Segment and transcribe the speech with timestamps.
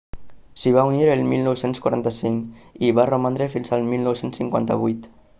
[0.61, 5.13] s'hi va unir el 1945 i hi va romandre fins al 1958